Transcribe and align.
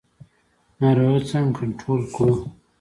ناروغي 0.79 1.21
څنګه 1.29 1.51
کنټرول 1.59 2.01
کړو؟ 2.15 2.35